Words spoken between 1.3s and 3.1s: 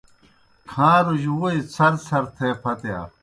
ووئی څھرڅھر تھے پھتِیا۔